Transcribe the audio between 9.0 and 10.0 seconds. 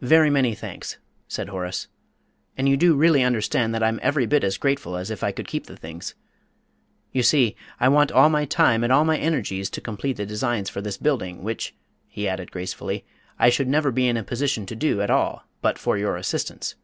my energies to